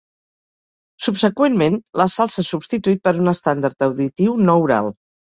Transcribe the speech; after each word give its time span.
Subseqüentment, 1.07 1.75
la 2.01 2.07
sal 2.13 2.31
s'ha 2.35 2.45
substituït 2.47 3.01
per 3.09 3.13
un 3.25 3.33
estàndard 3.33 3.85
auditiu 3.89 4.33
no 4.49 4.57
oral. 4.65 4.91